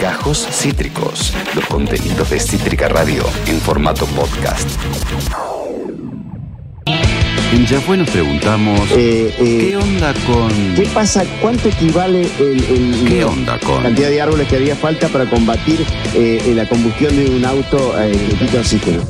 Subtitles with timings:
[0.00, 4.68] Gajos Cítricos, los contenidos de Cítrica Radio en formato podcast.
[7.52, 10.50] En Ya fue nos preguntamos, Eh, eh, ¿qué onda con...
[10.74, 11.24] ¿Qué pasa?
[11.40, 13.82] ¿Cuánto equivale el, el- ¿Qué onda la con...
[13.82, 18.12] cantidad de árboles que haría falta para combatir eh, la combustión de un auto eh,
[18.12, 19.02] que quita oxígeno?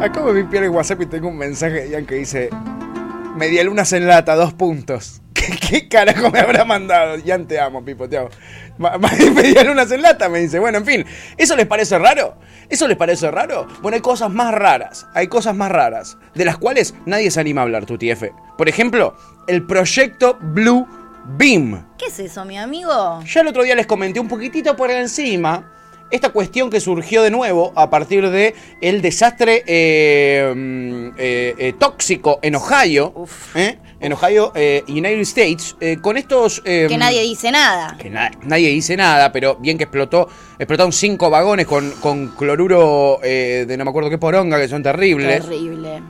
[0.00, 2.50] Acabo de limpiar el WhatsApp y tengo un mensaje de Ian que dice:
[3.38, 5.22] Medialunas en lata, dos puntos.
[5.32, 7.16] ¿Qué, qué carajo me habrá mandado?
[7.18, 8.30] Ian, te amo, Pipo, te amo.
[9.34, 10.58] Medialunas en lata, me dice.
[10.58, 11.06] Bueno, en fin,
[11.36, 12.36] ¿eso les parece raro?
[12.68, 13.68] ¿Eso les parece raro?
[13.80, 15.06] Bueno, hay cosas más raras.
[15.14, 16.18] Hay cosas más raras.
[16.34, 18.24] De las cuales nadie se anima a hablar, tu TF.
[18.56, 19.16] Por ejemplo,
[19.46, 20.86] el proyecto Blue
[21.36, 21.86] Beam.
[21.96, 23.22] ¿Qué es eso, mi amigo?
[23.22, 25.77] Ya el otro día les comenté un poquitito por encima
[26.10, 31.72] esta cuestión que surgió de nuevo a partir de el desastre eh, mm, eh, eh,
[31.78, 33.56] tóxico en Ohio, Uf.
[33.56, 33.78] ¿eh?
[34.00, 36.60] en Ohio, eh, United States, con estos...
[36.60, 37.96] Que nadie dice nada.
[37.98, 43.18] que na- nadie dice nada, pero bien que explotó, explotaron cinco vagones con, con cloruro
[43.20, 45.42] de no me acuerdo qué poronga, que son terribles.
[45.42, 46.00] Terrible.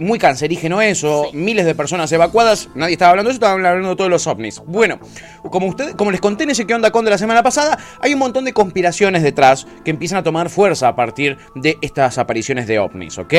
[0.00, 1.36] Muy cancerígeno eso, Sí.
[1.36, 4.60] miles de personas evacuadas, nadie estaba hablando de eso, estaban hablando de todos los ovnis.
[4.66, 4.98] Bueno,
[5.48, 8.12] como, usted, como les conté en ese que onda con de la semana pasada, hay
[8.12, 9.45] un montón de conspiraciones detrás
[9.84, 13.34] que empiezan a tomar fuerza a partir de estas apariciones de ovnis, ¿ok?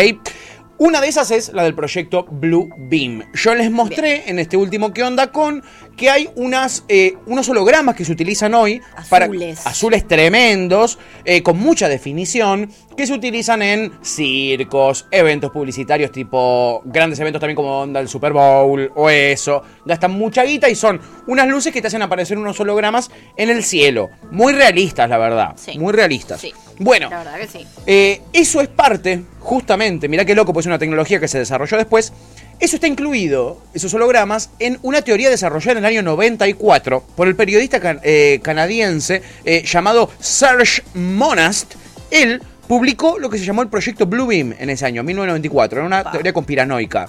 [0.79, 3.23] Una de esas es la del proyecto Blue Beam.
[3.33, 5.63] Yo les mostré en este último que onda con
[5.97, 9.09] que hay unas, eh, unos hologramas que se utilizan hoy Azules.
[9.09, 16.81] para azules tremendos, eh, con mucha definición, que se utilizan en circos, eventos publicitarios tipo
[16.85, 19.63] grandes eventos también como onda el Super Bowl o eso.
[19.85, 23.63] Gastan mucha guita y son unas luces que te hacen aparecer unos hologramas en el
[23.63, 24.09] cielo.
[24.31, 25.53] Muy realistas, la verdad.
[25.55, 25.77] Sí.
[25.79, 26.39] Muy realistas.
[26.41, 26.53] Sí.
[26.79, 27.65] Bueno, La verdad que sí.
[27.87, 31.75] eh, eso es parte, justamente, mirá qué loco, pues es una tecnología que se desarrolló
[31.77, 32.13] después.
[32.59, 37.35] Eso está incluido, esos hologramas, en una teoría desarrollada en el año 94 por el
[37.35, 41.75] periodista can- eh, canadiense eh, llamado Serge Monast.
[42.09, 45.79] Él publicó lo que se llamó el proyecto Blue Beam en ese año, 1994.
[45.79, 46.11] Era una Pa.
[46.11, 47.07] teoría conspiranoica.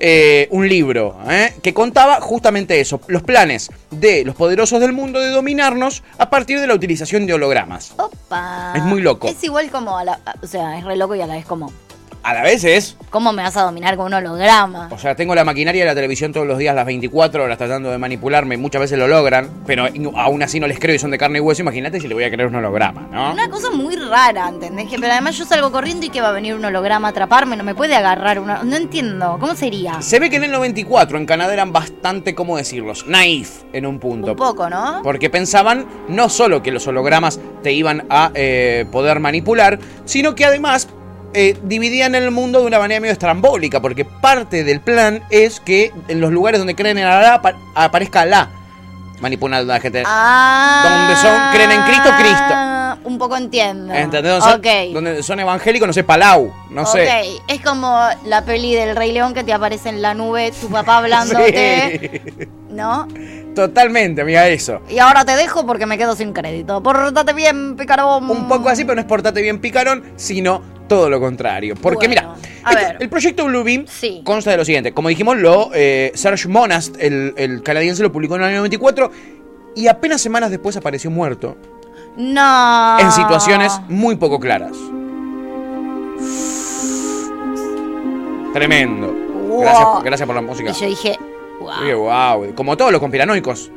[0.00, 5.18] Eh, un libro eh, que contaba justamente eso, los planes de los poderosos del mundo
[5.20, 7.92] de dominarnos a partir de la utilización de hologramas.
[7.96, 8.72] Opa.
[8.76, 9.28] Es muy loco.
[9.28, 10.20] Es igual como a la.
[10.42, 11.72] O sea, es re loco y a la vez como.
[12.28, 14.88] A la vez es ¿Cómo me vas a dominar con un holograma?
[14.90, 17.90] O sea, tengo la maquinaria de la televisión todos los días, las 24 horas, tratando
[17.90, 18.58] de manipularme.
[18.58, 21.40] Muchas veces lo logran, pero aún así no les creo y son de carne y
[21.40, 21.62] hueso.
[21.62, 23.32] Imagínate si le voy a creer un holograma, ¿no?
[23.32, 24.90] Una cosa muy rara, ¿entendés?
[24.90, 27.56] Que, pero además yo salgo corriendo y que va a venir un holograma a atraparme,
[27.56, 28.62] no me puede agarrar una.
[28.62, 30.02] No entiendo, ¿cómo sería?
[30.02, 33.06] Se ve que en el 94 en Canadá eran bastante, ¿cómo decirlos?
[33.06, 34.32] Naif en un punto.
[34.32, 35.00] Un poco, ¿no?
[35.02, 40.44] Porque pensaban no solo que los hologramas te iban a eh, poder manipular, sino que
[40.44, 40.88] además
[41.34, 45.92] eh, dividían el mundo de una manera medio estrambólica, porque parte del plan es que
[46.08, 48.48] en los lugares donde creen en Alá apa- aparezca Alá
[49.20, 50.02] manipulando a la gente.
[50.06, 50.80] Ah.
[50.84, 52.54] Donde son- creen en Cristo, Cristo.
[53.08, 53.92] Un poco entiendo.
[53.94, 54.38] ¿Entendés?
[54.44, 57.02] Donde son, donde son evangélicos, no sé, Palau, no sé.
[57.36, 60.68] Ok, es como la peli del Rey León que te aparece en la nube, tu
[60.68, 62.46] papá hablándote, Sí.
[62.70, 63.08] ¿no?
[63.54, 64.80] Totalmente, amiga, eso.
[64.90, 66.82] Y ahora te dejo porque me quedo sin crédito.
[66.82, 68.30] Pórtate bien, picarón.
[68.30, 71.74] Un poco así, pero no es portate bien picarón, sino todo lo contrario.
[71.80, 72.36] Porque Bueno,
[72.68, 74.20] mira, este- el proyecto Bluebeam Sí.
[74.24, 74.92] consta de lo siguiente.
[74.92, 79.10] Como dijimos, lo eh, Serge Monast, el, el canadiense, lo publicó en el año 94
[79.74, 81.56] y apenas semanas después apareció muerto
[82.18, 82.98] No.
[82.98, 84.76] en situaciones muy poco claras.
[88.52, 89.06] Tremendo.
[89.48, 89.60] Wow.
[89.60, 90.70] Gracias, gracias por la música.
[90.70, 91.16] Y yo dije,
[91.60, 92.54] wow.
[92.54, 93.70] Como todos los conspiranoicos.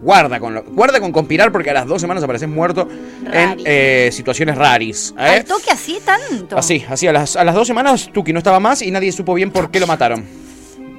[0.00, 2.86] Guarda con, lo, guarda con conspirar porque a las dos semanas apareces muerto
[3.32, 5.14] en eh, situaciones raris.
[5.18, 5.22] ¿eh?
[5.22, 6.58] ¿Al toque así tanto?
[6.58, 7.06] Así, así.
[7.06, 9.70] A las, a las dos semanas Tuki no estaba más y nadie supo bien por
[9.70, 10.26] qué lo mataron.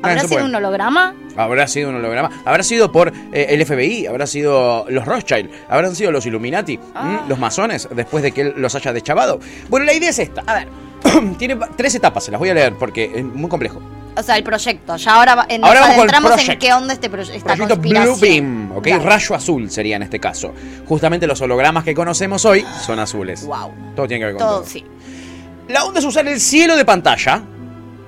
[0.02, 1.16] Nadie ¿Habrá sido un holograma?
[1.36, 2.30] Habrá sido un holograma.
[2.46, 7.22] Habrá sido por eh, el FBI, habrá sido los Rothschild, habrán sido los Illuminati, Ah.
[7.28, 9.40] los masones, después de que él los haya deschavado.
[9.70, 10.44] Bueno, la idea es esta.
[10.46, 10.68] A ver.
[11.38, 13.82] Tiene tres etapas, se las voy a leer porque es muy complejo.
[14.18, 14.96] O sea, el proyecto.
[14.96, 17.78] Ya ahora en- Ahora nos vamos con el adentramos en qué onda este esta Proyecto
[17.78, 18.18] Blue.
[18.20, 18.88] Beam, ¿ok?
[19.04, 20.54] Rayo azul sería en este caso.
[20.88, 23.46] Justamente los hologramas que conocemos hoy son azules.
[23.46, 23.74] Wow.
[23.96, 24.58] Todo tiene que ver con todo.
[24.60, 24.86] Todo, sí.
[25.68, 27.44] La onda es usar el cielo de pantalla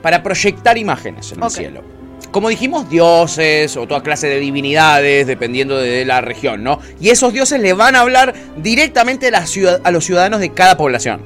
[0.02, 1.84] para proyectar imágenes en el cielo.
[2.32, 6.80] Como dijimos, dioses o toda clase de divinidades, dependiendo de la región, ¿no?
[7.00, 10.52] Y esos dioses le van a hablar directamente a, la ciudad- a los ciudadanos de
[10.54, 11.22] cada población.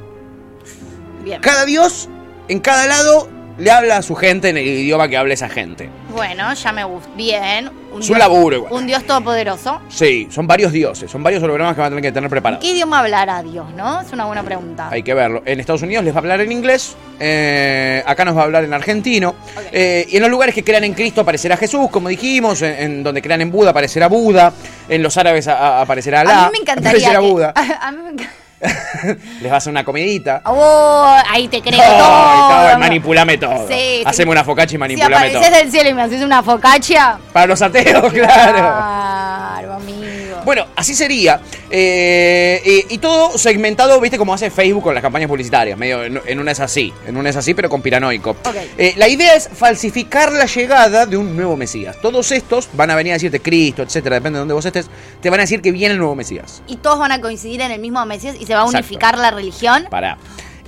[1.23, 1.41] Bien.
[1.41, 2.07] Cada dios,
[2.47, 5.89] en cada lado, le habla a su gente en el idioma que habla esa gente.
[6.09, 7.09] Bueno, ya me gusta.
[7.15, 7.69] Bien.
[7.99, 8.73] Es un laburo igual.
[8.73, 9.81] Un dios todopoderoso.
[9.89, 12.63] Sí, son varios dioses, son varios hologramas que van a tener que tener preparados.
[12.63, 14.01] ¿Qué idioma hablará Dios, no?
[14.01, 14.89] Es una buena pregunta.
[14.89, 15.41] Hay que verlo.
[15.45, 18.63] En Estados Unidos les va a hablar en inglés, eh, acá nos va a hablar
[18.63, 19.35] en argentino.
[19.71, 22.61] Eh, y en los lugares que crean en Cristo aparecerá Jesús, como dijimos.
[22.61, 24.53] En, en donde crean en Buda aparecerá Buda.
[24.89, 26.45] En los árabes a- a- aparecerá Alá.
[26.45, 26.89] a mí me encantaría.
[27.09, 27.53] Aparecerá que- Buda.
[27.81, 28.33] A, mí me encanta.
[29.41, 30.41] les va a una comidita.
[30.45, 31.97] Oh, ahí te creo todo.
[31.97, 33.67] todo, manipulame todo.
[33.67, 34.31] Sí, Haceme sí.
[34.31, 35.57] una focaccia y Si manipulame apareces todo.
[35.59, 37.17] del cielo y me haces una focaccia.
[37.33, 38.53] Para los ateos, claro.
[38.53, 40.00] Claro, amigo.
[40.45, 41.41] Bueno, así sería.
[41.69, 45.77] Eh, y todo segmentado, viste, como hace Facebook con las campañas publicitarias.
[45.77, 48.35] Medio en, en una es así, en una es así, pero con piranoico.
[48.77, 51.97] Eh, la idea es falsificar la llegada de un nuevo Mesías.
[52.01, 54.89] Todos estos van a venir a decirte Cristo, etcétera, depende de dónde vos estés,
[55.21, 56.61] te van a decir que viene el nuevo Mesías.
[56.67, 58.85] Y todos van a coincidir en el mismo Mesías y se va a Exacto.
[58.85, 59.85] unificar la religión.
[59.89, 60.17] Pará.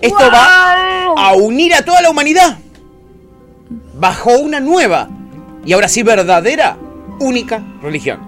[0.02, 2.58] Esto va a unir a toda la humanidad
[3.94, 5.08] bajo una nueva
[5.66, 6.78] y ahora sí verdadera,
[7.20, 8.20] única religión.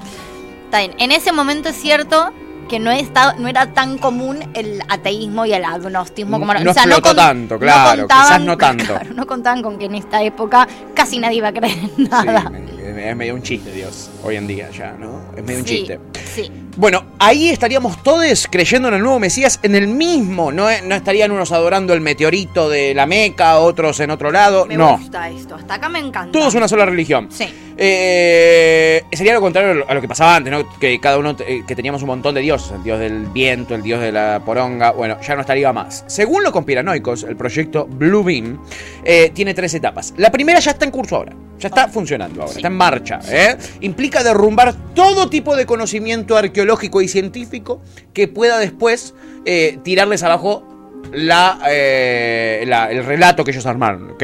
[0.66, 0.94] Está bien.
[1.00, 2.32] En ese momento es cierto
[2.68, 6.64] que no, está, no era tan común el ateísmo y el agnostismo como ahora.
[6.64, 8.86] No explotó tanto, claro, quizás no tanto.
[8.86, 12.52] claro, no contaban con que en esta época casi nadie iba a creer en nada.
[12.52, 15.22] Sí, es medio un chiste, Dios, hoy en día ya, ¿no?
[15.38, 16.00] Es medio un Sí, chiste.
[16.34, 16.52] Sí.
[16.78, 20.52] Bueno, ahí estaríamos todos creyendo en el nuevo Mesías en el mismo.
[20.52, 24.66] No, no estarían unos adorando el meteorito de la Meca, otros en otro lado.
[24.66, 24.98] Me no.
[24.98, 25.56] gusta esto.
[25.56, 26.32] Hasta acá me encanta.
[26.38, 27.30] Todos una sola religión.
[27.32, 27.46] Sí.
[27.78, 30.68] Eh, sería lo contrario a lo que pasaba antes, ¿no?
[30.80, 32.72] Que cada uno, eh, que teníamos un montón de dioses.
[32.72, 34.92] El dios del viento, el dios de la poronga.
[34.92, 36.04] Bueno, ya no estaría más.
[36.08, 38.60] Según los conspiranoicos, el proyecto Blue Beam
[39.04, 40.14] eh, tiene tres etapas.
[40.18, 41.34] La primera ya está en curso ahora.
[41.58, 42.60] Ya está funcionando ahora, Sí.
[42.60, 43.20] está en marcha.
[43.30, 43.56] ¿eh?
[43.80, 47.82] Implica derrumbar todo tipo de conocimiento arqueológico y científico
[48.14, 49.14] que pueda después
[49.46, 50.64] eh, tirarles abajo
[51.12, 54.24] la, eh, la- el relato que ellos armaron, ¿ok?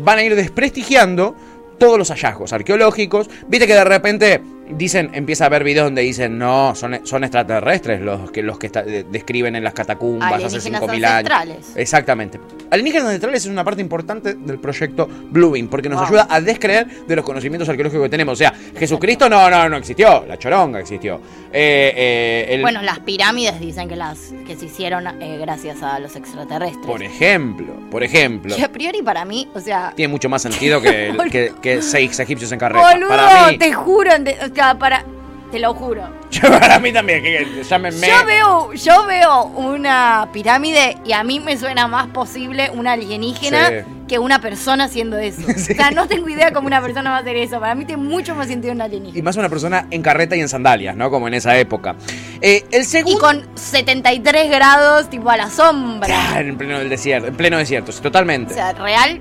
[0.00, 1.34] Van a ir desprestigiando
[1.78, 3.28] todos los hallazgos arqueológicos.
[3.48, 4.40] Viste que de repente
[4.70, 8.66] dicen, empieza a haber videos donde dicen, no, son, son extraterrestres los que, los que
[8.66, 11.04] está- de- describen en las catacumbas hace Alienígenas 5.000
[11.42, 11.66] años.
[11.76, 12.40] Exactamente.
[12.70, 16.06] Alienígenas ancestrales es una parte importante del proyecto Bluebeam, porque nos Wow.
[16.08, 18.32] ayuda a descreer de los conocimientos arqueológicos que tenemos.
[18.32, 21.20] O sea, Jesucristo no, no, no existió, la choronga existió.
[21.52, 25.98] Eh, eh, el- Bueno, las pirámides dicen que las que se hicieron eh, gracias a
[26.00, 26.84] los extraterrestres.
[26.86, 28.56] por ejemplo, por ejemplo.
[28.56, 31.80] Que a priori para mí, o sea, Tiene mucho más sentido que, el- que, que
[31.82, 32.90] seis egipcios en carreta.
[32.92, 34.10] boludo, Para mí, te juro,
[34.78, 35.04] para
[35.50, 36.02] te lo juro.
[36.42, 38.08] para mí también, que, que llámenme.
[38.08, 43.68] Yo veo, yo veo una pirámide y a mí me suena más posible una alienígena
[43.68, 43.74] Sí.
[44.08, 45.42] que una persona haciendo eso.
[45.56, 45.72] Sí.
[45.72, 47.60] O sea, no tengo idea cómo una persona va a hacer eso.
[47.60, 49.22] Para mí tiene mucho más sentido una Y alienígena.
[49.24, 51.08] más una persona en carreta y en sandalias, ¿no?
[51.08, 51.94] Como en esa época.
[52.40, 53.20] Eh, el Y segundo.
[53.20, 56.08] con 73 grados, tipo a la sombra.
[56.08, 58.52] Claro, en pleno del desierto, en pleno desierto, sí, totalmente.
[58.54, 59.20] O sea, real,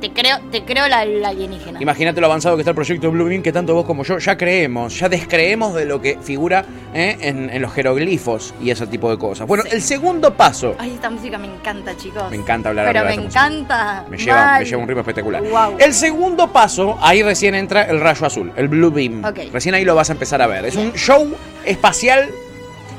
[0.00, 1.80] te creo, te creo la, la alienígena.
[1.82, 4.36] Imagínate lo avanzado que está el proyecto Blue Beam, que tanto vos como yo ya
[4.36, 6.64] creemos, ya descreemos de lo que figura
[6.94, 7.16] ¿eh?
[7.20, 9.46] en, en los jeroglifos y ese tipo de cosas.
[9.46, 9.70] Bueno, Sí.
[9.72, 10.74] el segundo paso.
[10.78, 12.30] Ay, esta música me encanta, chicos.
[12.30, 13.46] Me encanta hablar Pero me de esta música.
[13.46, 14.04] encanta.
[14.08, 15.42] Me lleva, me lleva un ritmo espectacular.
[15.78, 19.24] El segundo paso, ahí recién entra el rayo azul, el Blue Beam.
[19.24, 19.52] Ok.
[19.52, 20.64] Recién ahí lo vas a empezar a ver.
[20.64, 21.34] Es un show
[21.64, 22.28] espacial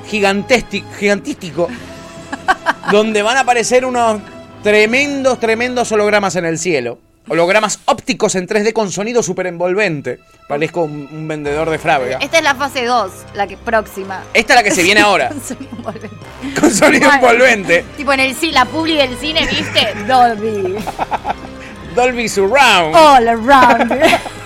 [0.07, 1.67] gigantístico
[2.91, 4.21] donde van a aparecer unos
[4.63, 6.99] tremendos, tremendos hologramas en el cielo.
[7.27, 10.19] Hologramas ópticos en 3D con sonido súper envolvente.
[10.47, 12.17] Parezco un, un vendedor de frávega.
[12.19, 14.23] Esta es la fase 2, la que próxima.
[14.33, 16.15] Esta es la que se viene ahora, Sonido envolvente.
[16.59, 17.21] con sonido Bueno.
[17.33, 17.85] envolvente.
[17.97, 19.93] Tipo en el ci- la publi del cine, ¿viste?
[20.07, 20.75] Dolby.
[21.95, 22.95] Dolby Surround.
[22.95, 23.91] All around.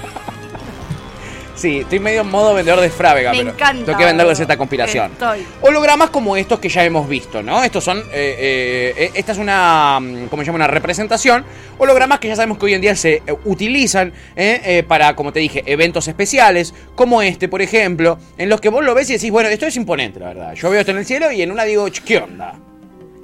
[1.64, 4.58] Sí, estoy medio en modo vendedor de frávega, Me pero encanta, tengo que venderles esta
[4.58, 5.14] conspiración.
[5.14, 5.48] Estoy.
[5.62, 7.64] Hologramas como estos que ya hemos visto, ¿no?
[7.64, 10.58] Estos son, eh, eh, eh, esta es una, mm, ¿cómo se llama?
[10.58, 11.46] Una representación.
[11.78, 15.40] Hologramas que ya sabemos que hoy en día se eh, utilizan eh, para, como te
[15.40, 19.32] dije, eventos especiales, como este, por ejemplo, en los que vos lo ves y decís,
[19.32, 20.54] bueno, esto es imponente, la verdad.
[20.56, 22.56] Yo veo esto en el cielo y en una digo, "Ch, ¿qué onda?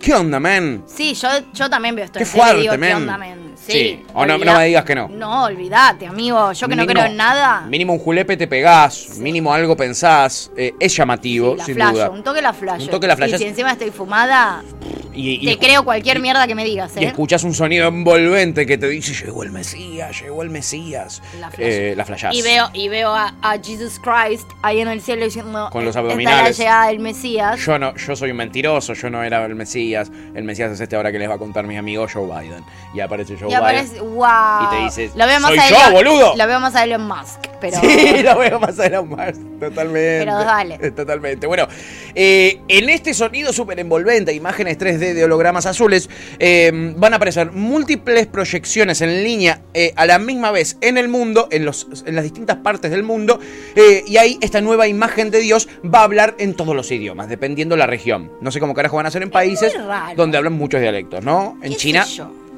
[0.02, 0.86] ¿Qué onda, man?
[0.88, 2.20] Sí, yo, yo también veo esto.
[2.20, 2.96] Qué fuerte, digo, ¿qué men.
[2.96, 3.49] onda, men?
[3.70, 3.80] Sí.
[3.80, 4.06] Sí.
[4.14, 5.08] O no- me digas que no.
[5.10, 6.52] No, olvídate, amigo.
[6.54, 7.62] Yo que no creo en nada.
[7.68, 11.94] Mínimo un julepe te pegás, mínimo algo pensás, eh, es llamativo, Sí, la sin flasho,
[11.94, 12.10] duda.
[12.10, 12.82] un toque la flash.
[12.84, 13.40] Un toque la flashás.
[13.40, 14.64] Y si encima estoy fumada,
[15.14, 17.08] Y, y te creo cualquier y- mierda que me digas, Y ¿eh?
[17.08, 21.22] escuchas un sonido envolvente que te dice, llegó el Mesías, llegó el Mesías.
[21.40, 21.70] La flasho.
[21.72, 22.36] Eh, la flashás.
[22.36, 25.90] Y veo, y veo a, a Jesus Christ ahí en el cielo diciendo Con los
[25.96, 26.58] "Esta es abdominales.
[26.60, 27.60] la llegada del Mesías.
[27.66, 30.12] Yo no, yo soy un mentiroso, yo no era el Mesías.
[30.36, 32.64] El Mesías es este ahora que les va a contar mi amigo Joe Biden.
[32.94, 33.58] Y aparece Joe y Biden.
[33.60, 34.28] aparece, wow.
[34.64, 36.36] Y te dices, lo veo más "Soy a yo, Elon- boludo".
[36.36, 37.48] Lo veo más a Elon Musk.
[37.60, 37.80] pero.
[37.82, 39.34] Sí, lo veo más aún más.
[39.60, 40.20] Totalmente.
[40.20, 40.78] Pero dale.
[40.92, 41.48] Totalmente.
[41.48, 41.68] Bueno,
[42.16, 47.52] eh, en este sonido súper envolvente, imágenes 3D de hologramas azules, eh, van a aparecer
[47.52, 52.16] múltiples proyecciones en línea eh, a la misma vez en el mundo, en, los, en
[52.16, 53.40] las distintas partes del mundo.
[53.76, 57.30] eh, y ahí esta nueva imagen de Dios va a hablar en todos los idiomas,
[57.30, 58.32] dependiendo la región.
[58.42, 59.74] No sé cómo carajo van a ser en países
[60.16, 61.58] donde hablan muchos dialectos, ¿no?
[61.62, 62.06] En ¿Qué sé China?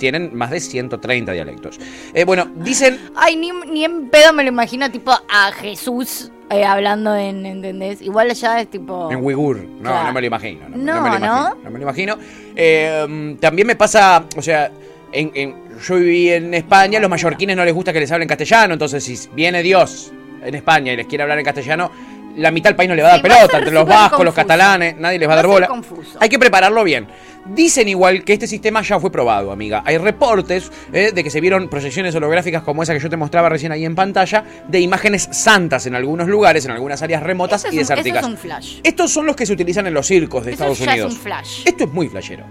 [0.01, 1.79] Tienen más de 130 dialectos.
[2.13, 6.65] Eh, bueno, dicen Ay, ni, ni en pedo me lo imagino, tipo, a Jesús eh,
[6.65, 7.45] hablando en.
[7.45, 8.01] ¿Entendés?
[8.01, 9.09] Igual allá es tipo.
[9.11, 9.57] En Uigur.
[9.63, 10.07] No, Claro.
[10.07, 10.67] no me lo imagino.
[10.69, 11.25] No, No, me lo ¿no?
[11.27, 11.55] imagino.
[11.63, 12.17] No me lo imagino.
[12.55, 14.71] Eh, también me pasa, o sea,
[15.11, 18.73] en, en- yo viví en España, los mallorquines no les gusta que les hablen castellano,
[18.73, 20.11] entonces si viene Dios
[20.43, 21.91] en España y les quiere hablar en castellano,
[22.37, 23.87] la mitad del país no le va a dar Sí, va a pelota, entre los
[23.87, 25.67] vascos, los catalanes, nadie les va a Va dar a bola.
[25.67, 26.17] confuso.
[26.19, 27.07] Hay que prepararlo bien.
[27.45, 29.81] Dicen igual que este sistema ya fue probado, amiga.
[29.85, 33.49] Hay reportes eh, de que se vieron proyecciones holográficas como esa que yo te mostraba
[33.49, 37.77] recién ahí en pantalla, de imágenes santas en algunos lugares, en algunas áreas remotas y
[37.77, 38.27] desérticas.
[38.27, 38.79] es flash.
[38.83, 41.11] Estos son los que se utilizan en los circos de Eso Estados ya Unidos.
[41.13, 41.61] es un flash.
[41.65, 42.45] Esto es muy flashero.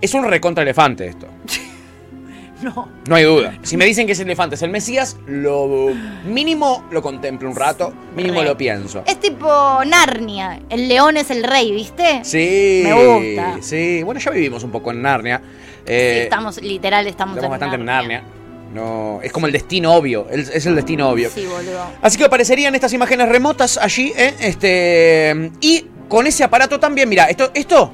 [0.00, 1.26] Es un recontra elefante esto.
[2.62, 2.88] No.
[3.06, 3.54] No hay duda.
[3.62, 5.90] Si me dicen que ese elefante es el Mesías, lo
[6.26, 8.46] mínimo lo contemplo un rato, mínimo Re.
[8.46, 9.02] lo pienso.
[9.06, 9.46] Es tipo
[9.84, 10.60] Narnia.
[10.70, 12.20] El león es el rey, ¿viste?
[12.24, 12.82] Sí.
[12.84, 12.92] Me
[13.34, 13.56] gusta.
[13.60, 14.02] Sí.
[14.02, 15.38] Bueno, ya vivimos un poco en Narnia.
[15.44, 18.18] Sí, Eh, estamos, literal, estamos, estamos en bastante Narnia.
[18.18, 18.32] en Narnia.
[18.74, 20.26] No, es como el destino obvio.
[20.30, 21.30] Es el destino obvio.
[21.30, 21.86] Sí, boludo.
[22.02, 24.34] Así que aparecerían estas imágenes remotas allí, ¿eh?
[24.40, 25.52] Este.
[25.60, 27.90] Y con ese aparato también, mira, esto, esto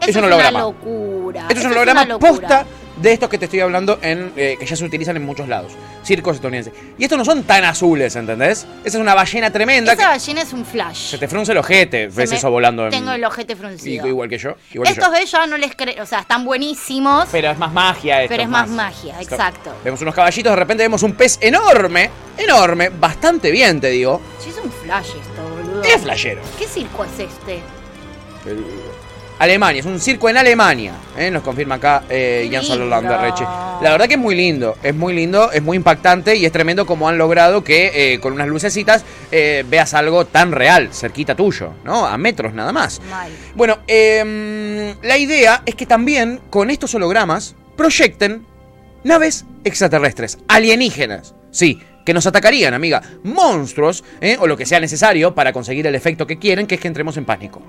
[0.00, 0.60] Eso es un una holograma.
[0.60, 1.40] locura.
[1.42, 4.66] Esto es Eso un holograma posta de estos que te estoy hablando en eh, que
[4.66, 5.72] ya se utilizan en muchos lados.
[6.04, 6.72] Circos estadounidenses.
[6.98, 8.66] Y estos no son tan azules, ¿entendés?
[8.84, 11.10] Esa es una ballena tremenda Esa que ballena es un flash.
[11.10, 12.90] se te frunce el ojete, Se ves me- eso volando en.
[12.90, 14.06] Tengo el ojete y- fruncido.
[14.06, 14.54] igual que yo.
[14.72, 15.40] Igual que Estos yo.
[15.40, 17.28] de no les creo, o sea, están buenísimos.
[17.32, 18.30] Pero es más magia esto.
[18.32, 19.74] Pero es más magia, esto- exacto.
[19.82, 24.20] Vemos unos caballitos, de repente vemos un pez enorme, enorme, bastante bien, te digo.
[24.38, 25.82] Sí, es un flash esto, boludo.
[25.82, 26.40] Es flashero.
[26.58, 27.60] ¿Qué circo es este?
[28.46, 28.64] El-
[29.44, 31.30] Alemania, es un circo en Alemania, ¿eh?
[31.30, 33.18] nos confirma acá eh, Jan lindo.
[33.18, 33.44] Reche.
[33.82, 36.86] La verdad que es muy lindo, es muy lindo, es muy impactante y es tremendo
[36.86, 41.74] como han logrado que eh, con unas lucecitas eh, veas algo tan real, cerquita tuyo,
[41.84, 42.06] ¿no?
[42.06, 43.00] A metros nada más.
[43.10, 43.30] Mal.
[43.54, 48.46] Bueno, em, la idea es que también con estos hologramas proyecten
[49.02, 51.34] naves extraterrestres, alienígenas.
[51.50, 53.02] Sí, que nos atacarían, amiga.
[53.22, 54.04] Monstruos,
[54.38, 57.16] o lo que sea necesario para conseguir el efecto que quieren, que es que entremos
[57.18, 57.62] en pánico.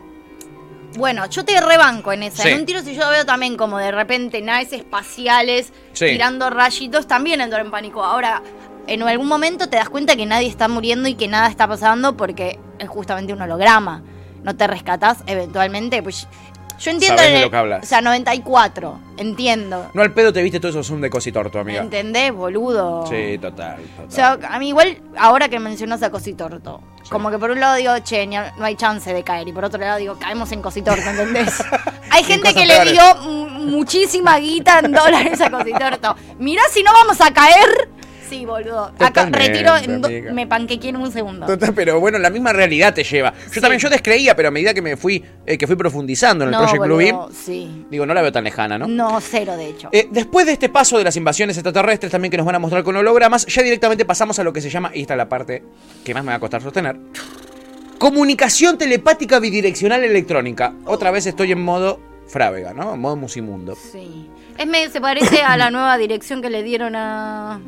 [0.97, 2.43] Bueno, yo te rebanco en esa.
[2.43, 2.49] Sí.
[2.49, 6.05] En un tiro, si yo veo también como de repente naves espaciales Sí.
[6.07, 8.03] tirando rayitos, también entro en pánico.
[8.03, 8.41] Ahora,
[8.87, 12.15] en algún momento te das cuenta que nadie está muriendo y que nada está pasando
[12.15, 14.03] porque es justamente un holograma.
[14.43, 16.03] No te rescatas eventualmente.
[16.03, 16.27] Pues
[16.79, 17.17] yo entiendo.
[17.17, 17.83] Sabés de lo que hablas.
[17.83, 18.99] O sea, 94.
[19.17, 19.89] Entiendo.
[19.93, 21.81] No al pedo te viste todo eso zoom de cositorto, amiga.
[21.81, 23.05] ¿Entendés, boludo?
[23.07, 24.07] Sí, total, total.
[24.07, 27.75] O sea, a mí igual, ahora que mencionas a Cositorto, como que por un lado
[27.75, 30.61] digo, che, ni no hay chance de caer, y por otro lado digo, caemos en
[30.61, 31.63] Cositorto, ¿entendés?
[32.11, 36.15] hay gente que le dio mu- muchísima guita en dólares a Cositorto.
[36.39, 37.89] Mirá si no vamos a caer.
[38.29, 38.91] Sí, boludo.
[38.99, 40.31] Acá retiro, amiga.
[40.33, 41.45] me panquequé en un segundo.
[41.45, 43.33] Total, pero bueno, la misma realidad te lleva.
[43.47, 43.61] Yo Sí.
[43.61, 46.51] también, yo descreía, pero a medida que me fui, eh, que fui profundizando en el
[46.53, 47.85] no, Project boludo, sí.
[47.89, 48.87] digo, no la veo tan lejana, ¿no?
[48.87, 49.89] No, cero de hecho.
[49.91, 52.83] Eh, después de este paso de las invasiones extraterrestres también que nos van a mostrar
[52.83, 55.63] con hologramas, ya directamente pasamos a lo que se llama, y esta es la parte
[56.03, 56.97] que más me va a costar sostener,
[57.97, 60.73] comunicación telepática bidireccional electrónica.
[60.85, 62.93] Otra vez estoy en modo frávega, ¿no?
[62.95, 63.75] En modo musimundo.
[63.91, 64.29] Sí.
[64.57, 67.59] Es medio, se parece a la nueva dirección que le dieron a.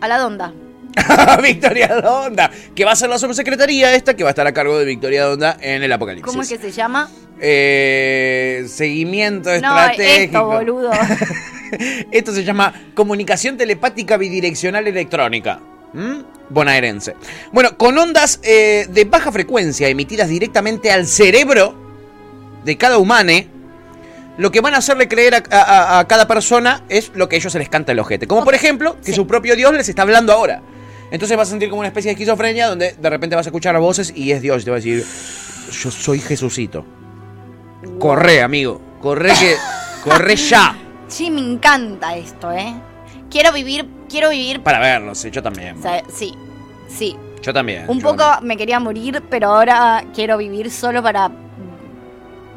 [0.00, 0.52] a la Donda.
[1.42, 4.78] Victoria Donda, que va a ser la subsecretaría esta que va a estar a cargo
[4.78, 6.30] de Victoria Donda en el apocalipsis.
[6.30, 7.08] ¿Cómo es que se llama?
[7.40, 10.22] Eh, seguimiento No, estratégico.
[10.22, 10.90] esto, boludo.
[12.12, 15.60] Esto se llama comunicación telepática bidireccional electrónica.
[15.92, 16.20] ¿Mm?
[16.50, 17.16] Bonaerense.
[17.52, 21.74] Bueno, con ondas eh, de baja frecuencia emitidas directamente al cerebro
[22.64, 23.48] de cada humane,
[24.38, 27.38] lo que van a hacerle creer a, a- a cada persona es lo que a
[27.38, 28.26] ellos se les canta el ojete.
[28.26, 29.12] Como por ejemplo, que sí.
[29.14, 30.60] su propio Dios les está hablando ahora.
[31.10, 33.78] Entonces vas a sentir como una especie de esquizofrenia donde de repente vas a escuchar
[33.78, 35.04] voces y es Dios y te va a decir,
[35.70, 36.84] yo soy Jesucito.
[37.98, 38.80] Corre, amigo.
[39.00, 39.56] Corre que...
[40.04, 40.76] Corre ya.
[41.08, 42.74] Sí, me encanta esto, ¿eh?
[43.30, 44.62] Quiero vivir, quiero vivir.
[44.62, 45.78] Para verlo, sí, yo también.
[45.78, 46.34] o sea, sí,
[46.88, 47.16] sí.
[47.42, 47.84] Yo también.
[47.88, 48.46] Un yo poco también.
[48.48, 51.30] me quería morir, pero ahora quiero vivir solo para.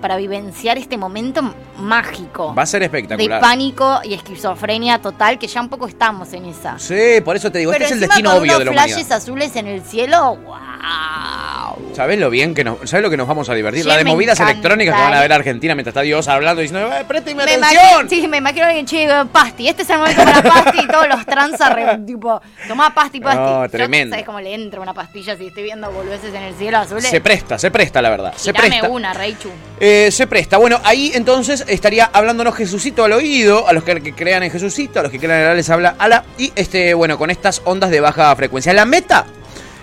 [0.02, 1.42] Para vivenciar este momento
[1.78, 2.54] mágico.
[2.56, 3.40] Va a ser de espectacular.
[3.42, 6.78] pánico y esquizofrenia total, que ya un poco estamos en esa.
[6.80, 8.72] Sí, por eso te digo, Pero este es el destino con obvio unos de la
[8.84, 11.94] flashes azules en el cielo, wow.
[11.94, 13.84] ¿Sabés lo bien que nos, ¿sabés lo que nos vamos a divertir?
[13.84, 14.52] Sí, la de movidas encanta.
[14.52, 17.52] electrónicas que van a ver a Argentina mientras está Dios hablando diciendo, "Eh, présteme Me
[17.56, 17.74] atención.
[17.92, 19.68] imagino, sí, me imagino que che, pasti.
[19.68, 23.40] Este es el momento para pasti y todos los tranza re- tipo, tomá pasti, pasti.
[23.40, 24.14] No, tremendo.
[24.14, 27.02] ¿Sabes cómo le entra una pastilla si estoy viendo boludeces en el cielo azul?
[27.02, 28.34] Se presta, se presta la verdad.
[28.36, 28.90] Se presta.
[28.90, 29.50] una, Reichu.
[29.80, 30.58] Eh, se presta.
[30.58, 35.00] Bueno, ahí entonces estaría hablándonos Jesucito al oído, a los que, que crean en Jesucito,
[35.00, 38.00] a los que crean en les habla Ala, y este, bueno, con estas ondas de
[38.00, 38.74] baja frecuencia.
[38.74, 39.26] La meta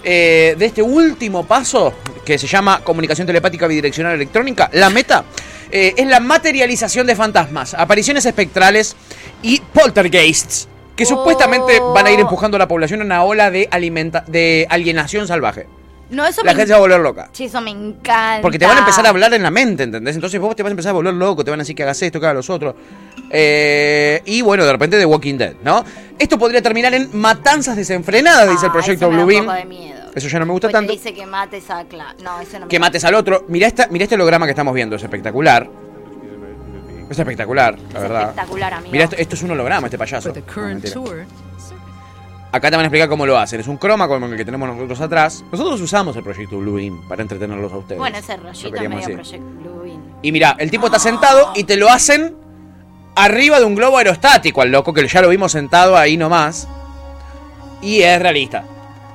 [0.03, 1.95] eh, de este último paso,
[2.25, 5.25] que se llama comunicación telepática bidireccional electrónica, la meta
[5.71, 8.97] eh, es la materialización de fantasmas, apariciones espectrales
[9.43, 10.69] y poltergeists.
[10.95, 11.07] Que Oh.
[11.07, 15.27] supuestamente van a ir empujando a la población en una ola de, alimenta de alienación
[15.27, 15.67] salvaje.
[16.15, 17.29] No, eso La me gente se va a volver loca.
[17.33, 18.41] Che, eso me encanta.
[18.43, 20.15] Porque te van a empezar a hablar en la mente, ¿entendés?
[20.15, 22.01] Entonces vos te vas a empezar a volver loco, te van a decir que hagas
[22.03, 22.75] esto, que hagas los otros.
[23.31, 25.85] Eh, y bueno, de repente The Walking Dead, ¿no?
[26.19, 29.49] Esto podría terminar en matanzas desenfrenadas, dice el Ah, proyecto Blue Beam.
[30.15, 30.93] Eso ya no me gusta Porque tanto.
[30.93, 32.15] te dice que mates a Cla.
[32.23, 32.79] No, eso no me Que gusta.
[32.81, 33.45] mates al otro.
[33.49, 35.69] Mira, esta, mira este holograma que estamos viendo, es espectacular.
[37.11, 38.21] Es espectacular, la Es verdad.
[38.31, 38.93] espectacular, amigo.
[38.93, 40.29] Mira, esto, esto es un holograma, este payaso.
[40.29, 40.35] No,
[42.55, 43.59] Acá te van a explicar cómo lo hacen.
[43.59, 45.45] Es un croma como el que tenemos nosotros atrás.
[45.51, 47.99] Nosotros usamos el proyecto Blue Beam para entretenerlos a ustedes.
[47.99, 49.15] Bueno, ese rollito medio decir.
[49.17, 50.01] Project Blue Beam.
[50.23, 52.37] Y mira, el tipo está sentado y te lo hacen
[53.17, 56.69] arriba de un globo aerostático al loco, que ya lo vimos sentado ahí nomás.
[57.83, 58.65] Y es realista.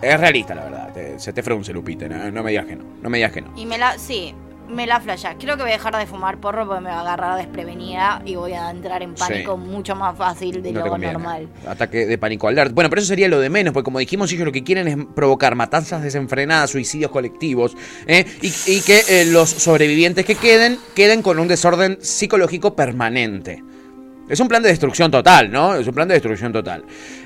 [0.01, 0.89] Es realista, la verdad.
[0.93, 2.09] Te- se te frunce, Lupita.
[2.09, 2.83] No, no me digas que no.
[3.01, 3.51] No me digas que no.
[3.55, 4.33] Y me la, sí,
[4.69, 5.35] me la flasha.
[5.37, 8.35] Creo que voy a dejar de fumar porro porque me va a agarrar desprevenida y
[8.35, 9.69] voy a entrar en pánico Sí.
[9.69, 11.47] mucho más fácil de No lo normal.
[11.67, 12.73] Ataque de pánico alert.
[12.73, 14.97] Bueno, pero eso sería lo de menos, porque como dijimos, ellos lo que quieren es
[15.15, 17.75] provocar matanzas desenfrenadas, suicidios colectivos,
[18.07, 18.25] ¿eh?
[18.41, 23.63] y, y que eh, los sobrevivientes que queden, queden con un desorden psicológico permanente.
[24.29, 25.75] Es un plan de destrucción total, ¿no?
[25.75, 26.83] Es un plan de destrucción total.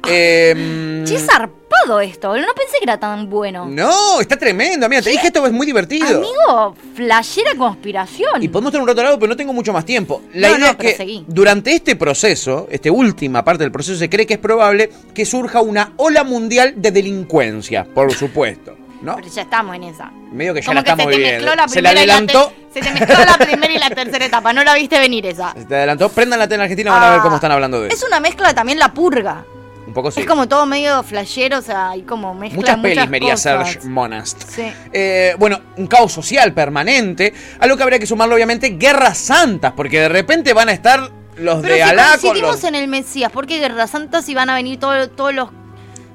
[0.10, 2.30] Eh, Che, zarpado esto.
[2.38, 3.66] No pensé que era tan bueno.
[3.68, 5.02] no, está tremendo, amiga.
[5.02, 6.18] Te dije esto es muy divertido.
[6.18, 8.42] Amigo, flashera conspiración.
[8.42, 10.22] Y podemos tener un rato largo, pero no tengo mucho más tiempo.
[10.34, 11.26] La No, idea no, es que seguí.
[11.28, 15.62] durante este proceso, esta última parte del proceso, se cree que es probable que surja
[15.62, 18.78] una ola mundial de delincuencia, por supuesto.
[19.04, 19.16] ¿No?
[19.18, 20.10] Pero ya estamos en esa.
[20.32, 21.46] Medio que ya Como la que estamos se te viviendo.
[21.46, 22.54] mezcló la se la adelantó.
[22.74, 24.54] te- Se te mezcló la primera y la tercera etapa.
[24.54, 25.54] No la viste venir esa.
[25.54, 26.10] Se te adelantó.
[26.10, 28.08] Prendan la tele en Argentina, van a ver Ah, cómo están hablando de Es eso.
[28.08, 29.44] una mezcla también la purga.
[29.86, 30.22] Un poco sí.
[30.22, 33.36] Es como todo medio flashero, o sea, hay como mezcla Muchas muchas pelis, María.
[33.38, 34.42] Serge Monast.
[34.50, 34.72] Sí.
[34.94, 37.34] Eh, bueno, un caos social permanente.
[37.60, 41.12] A lo que habría que sumarlo, obviamente, guerras santas, porque de repente van a estar
[41.36, 42.64] los Pero de si Alá con los.
[42.64, 45.50] en el Mesías, ¿por qué Guerra Santa si van a venir todo- todos los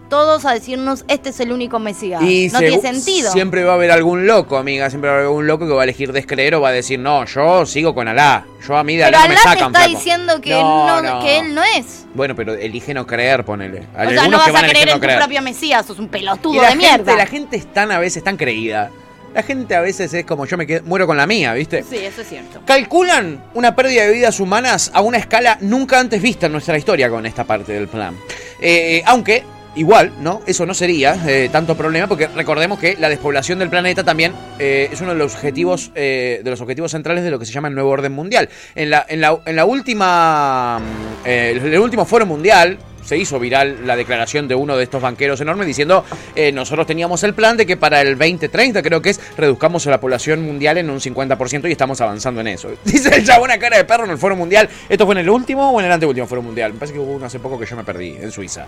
[0.08, 2.22] todos a decirnos este es el único Mesías?
[2.22, 3.30] Y no tiene sentido.
[3.32, 4.88] Siempre va a haber algún loco, amiga.
[4.90, 6.98] Siempre va a haber algún loco que va a elegir descreer o va a decir,
[6.98, 8.44] no, yo sigo con Alá.
[8.66, 9.66] Yo a mí de Pero Alá me Alá te sacan.
[9.68, 9.96] está flaco".
[9.98, 11.20] diciendo que, No, él no, no.
[11.24, 12.06] que él no es.
[12.14, 13.84] Bueno, pero elige no creer, ponele.
[13.96, 16.56] Hay o sea, no vas a creer en tu propio Mesías, sos un pelotudo Y
[16.56, 17.16] la de gente, mierda.
[17.16, 18.90] la gente es tan a veces tan creída.
[19.34, 21.84] La gente a veces es como yo me quedo- muero con la mía, ¿viste?
[21.88, 22.60] Sí, eso es cierto.
[22.66, 27.10] Calculan una pérdida de vidas humanas a una escala nunca antes vista en nuestra historia
[27.10, 28.16] con esta parte del plan.
[28.60, 29.44] Eh, aunque,
[29.78, 30.42] igual, ¿no?
[30.46, 34.88] Eso no sería eh, tanto problema, porque recordemos que la despoblación del planeta también eh,
[34.92, 37.68] es uno de los objetivos, eh, de los objetivos centrales de lo que se llama
[37.68, 38.48] el nuevo orden mundial.
[38.74, 40.80] En la, en la, en la última.
[40.80, 42.78] mm, eh, en el último foro mundial.
[43.08, 47.22] Se hizo viral la declaración de uno de estos banqueros enormes diciendo eh, nosotros teníamos
[47.22, 50.76] el plan de que para el 2030 creo que es reduzcamos a la población mundial
[50.76, 52.68] en un 50% y estamos avanzando en eso.
[52.84, 54.68] Dice el chabón a cara de perro en el foro mundial.
[54.88, 56.72] ¿Esto fue en el último o en el anteúltimo foro mundial?
[56.74, 58.66] Me parece que hubo uno hace poco que yo me perdí en Suiza.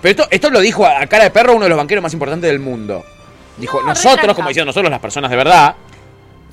[0.00, 2.12] Pero esto, esto lo dijo a, a cara de perro uno de los banqueros más
[2.14, 3.04] importantes del mundo.
[3.58, 5.74] Dijo, No, nosotros, como diciendo nosotros las personas de verdad,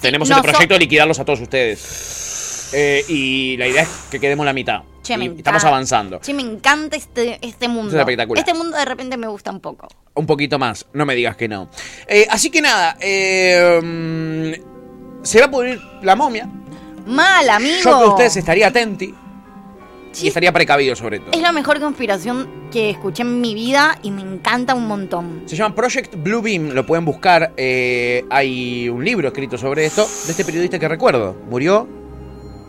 [0.01, 2.69] tenemos no este proyecto so- de liquidarlos a todos ustedes.
[2.73, 4.81] Eh, y la idea es que quedemos la mitad.
[5.01, 6.19] Che, me Y estamos avanzando.
[6.19, 7.93] Che, me encanta este, este mundo.
[7.93, 8.39] Es espectacular.
[8.39, 9.87] Este mundo de repente me gusta un poco.
[10.13, 11.69] Un poquito más, no me digas que no.
[12.07, 16.47] Eh, así que nada, eh, mm, se va a pudrir la momia.
[17.05, 17.81] Mal, amigo.
[17.83, 19.15] Yo que ustedes estaría atenti
[20.11, 21.31] Sí, y estaría precavido sobre todo.
[21.31, 25.43] Es la mejor conspiración que escuché en mi vida y me encanta un montón.
[25.45, 27.53] Se llama Project Blue Beam, lo pueden buscar.
[27.55, 31.35] eh, hay un libro escrito sobre esto de este periodista que recuerdo.
[31.49, 31.87] Murió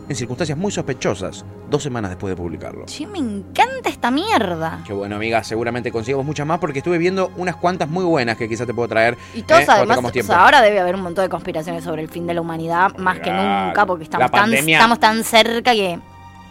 [0.09, 2.85] en circunstancias muy sospechosas, dos semanas después de publicarlo.
[2.85, 4.79] Che, me encanta esta mierda.
[4.85, 8.47] Qué bueno, amiga, seguramente consigamos muchas más porque estuve viendo unas cuantas muy buenas que
[8.49, 9.17] quizás te puedo traer.
[9.33, 12.09] Y todos eh, además, o sea, ahora debe haber un montón de conspiraciones sobre el
[12.09, 15.99] fin de la humanidad, más que nunca, porque estamos tan, pandemia- estamos tan cerca que...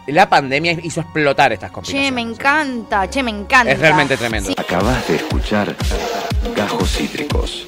[0.07, 2.13] La pandemia hizo explotar estas Che, conspiraciones.
[2.13, 3.71] me encanta, che, me encanta.
[3.71, 4.49] Es realmente tremendo.
[4.49, 4.55] Sí.
[4.57, 5.73] Acabas de escuchar
[6.55, 7.67] Gajos Cítricos.